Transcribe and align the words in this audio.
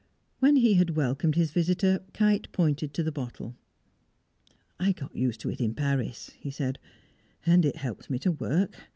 When 0.39 0.55
he 0.55 0.73
had 0.73 0.95
welcomed 0.95 1.35
his 1.35 1.51
visitor, 1.51 2.01
Kite 2.11 2.51
pointed 2.51 2.91
to 2.95 3.03
the 3.03 3.11
bottle. 3.11 3.55
"I 4.79 4.93
got 4.93 5.15
used 5.15 5.39
to 5.41 5.51
it 5.51 5.61
in 5.61 5.75
Paris," 5.75 6.31
he 6.39 6.49
said, 6.49 6.79
"and 7.45 7.63
it 7.63 7.75
helps 7.75 8.09
me 8.09 8.17
to 8.17 8.31
work. 8.31 8.75